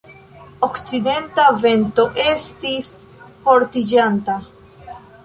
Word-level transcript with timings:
Okcidenta 0.67 1.43
vento 1.65 2.05
estis 2.23 2.87
fortiĝanta. 3.45 4.39